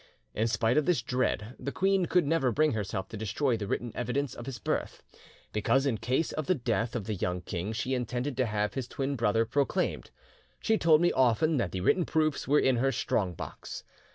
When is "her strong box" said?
12.77-13.83